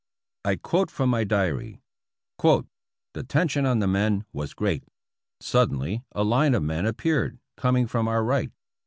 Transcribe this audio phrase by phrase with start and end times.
[0.43, 1.79] I quote from my diary:
[2.41, 4.83] "The tension on the men was great.
[5.39, 8.49] Suddenly a line of men appeared coming from our right.